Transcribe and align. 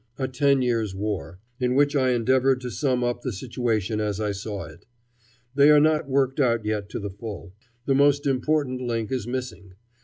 "]"A 0.17 0.27
Ten 0.27 0.63
Years' 0.63 0.95
War," 0.95 1.37
in 1.59 1.75
which 1.75 1.95
I 1.95 2.09
endeavored 2.09 2.59
to 2.61 2.71
sum 2.71 3.03
up 3.03 3.21
the 3.21 3.31
situation 3.31 3.99
as 3.99 4.19
I 4.19 4.31
saw 4.31 4.63
it. 4.63 4.87
They 5.53 5.69
are 5.69 5.79
not 5.79 6.09
worked 6.09 6.39
out 6.39 6.65
yet 6.65 6.89
to 6.89 6.99
the 6.99 7.11
full. 7.11 7.53
The 7.85 7.93
most 7.93 8.25
important 8.25 8.81
link 8.81 9.11
is 9.11 9.27
missing. 9.27 9.75